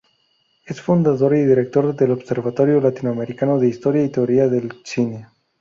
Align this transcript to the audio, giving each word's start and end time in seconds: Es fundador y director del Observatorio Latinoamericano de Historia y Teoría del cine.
Es 0.65 0.81
fundador 0.81 1.35
y 1.35 1.45
director 1.45 1.95
del 1.95 2.09
Observatorio 2.09 2.81
Latinoamericano 2.81 3.59
de 3.59 3.67
Historia 3.67 4.03
y 4.03 4.09
Teoría 4.09 4.47
del 4.47 4.73
cine. 4.83 5.27